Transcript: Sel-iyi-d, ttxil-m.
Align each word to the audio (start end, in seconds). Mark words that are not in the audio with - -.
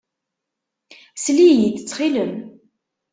Sel-iyi-d, 1.23 1.75
ttxil-m. 1.79 2.33